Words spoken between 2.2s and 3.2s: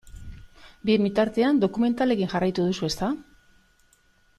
jarraitu duzu, ezta?